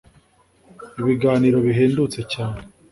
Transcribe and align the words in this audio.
ibiganiro 0.99 1.57
bihendutse 1.65 2.19
cyane 2.33 2.61